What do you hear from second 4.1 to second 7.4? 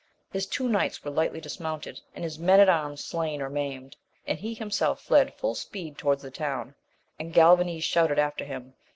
and he himself fled full speed towards the town, and